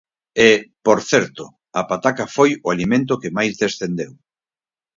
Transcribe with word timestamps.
E, 0.47 0.49
por 0.85 0.99
certo, 1.11 1.43
a 1.79 1.81
pataca 1.91 2.25
foi 2.35 2.49
o 2.65 2.67
alimento 2.73 3.19
que 3.21 3.33
máis 3.37 3.53
descendeu. 3.63 4.11